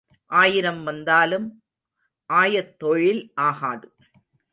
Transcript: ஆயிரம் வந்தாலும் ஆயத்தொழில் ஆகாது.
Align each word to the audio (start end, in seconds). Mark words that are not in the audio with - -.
ஆயிரம் 0.31 0.83
வந்தாலும் 0.83 1.47
ஆயத்தொழில் 2.29 3.31
ஆகாது. 3.41 3.87